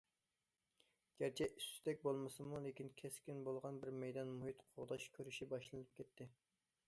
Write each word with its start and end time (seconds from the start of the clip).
گەرچە 1.19 1.47
ئىس- 1.57 1.67
تۈتەك 1.73 1.99
بولمىسىمۇ، 2.07 2.61
لېكىن 2.63 2.89
كەسكىن 3.03 3.45
بولغان 3.49 3.77
بىر 3.83 3.93
مەيدان 4.05 4.31
مۇھىت 4.41 4.63
قوغداش 4.71 5.05
كۈرىشى 5.19 5.49
باشلىنىپ 5.55 5.97
كەتتى. 6.01 6.31